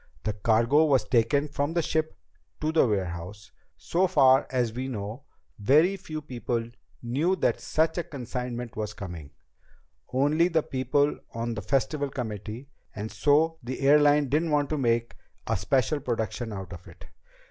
[0.23, 2.17] The cargo was taken from the ship
[2.59, 3.51] to the warehouse.
[3.77, 5.25] So far as we know,
[5.59, 6.71] very few people
[7.03, 9.29] knew that such a consignment was coming
[10.11, 15.17] only the people on the Festival committee and so the airline didn't want to make
[15.45, 17.05] a special production out of it.